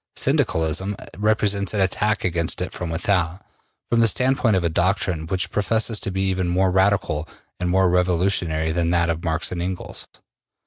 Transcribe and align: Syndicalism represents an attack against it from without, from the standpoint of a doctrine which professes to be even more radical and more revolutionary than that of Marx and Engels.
Syndicalism 0.15 0.95
represents 1.15 1.75
an 1.75 1.81
attack 1.81 2.23
against 2.23 2.59
it 2.59 2.73
from 2.73 2.89
without, 2.89 3.45
from 3.87 3.99
the 3.99 4.07
standpoint 4.07 4.55
of 4.55 4.63
a 4.63 4.67
doctrine 4.67 5.27
which 5.27 5.51
professes 5.51 5.99
to 5.99 6.09
be 6.09 6.23
even 6.23 6.47
more 6.47 6.71
radical 6.71 7.29
and 7.59 7.69
more 7.69 7.87
revolutionary 7.87 8.71
than 8.71 8.89
that 8.89 9.11
of 9.11 9.23
Marx 9.23 9.51
and 9.51 9.61
Engels. 9.61 10.07